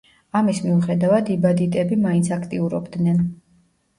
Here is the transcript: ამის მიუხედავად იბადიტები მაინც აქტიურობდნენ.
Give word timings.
ამის 0.37 0.59
მიუხედავად 0.67 1.29
იბადიტები 1.35 1.99
მაინც 2.05 2.31
აქტიურობდნენ. 2.39 3.21